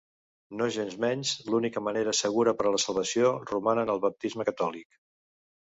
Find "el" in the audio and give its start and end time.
3.97-4.03